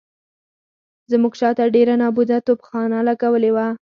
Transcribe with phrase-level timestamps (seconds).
[1.11, 3.67] زموږ شاته ډېره نابوده توپخانه لګولې وه.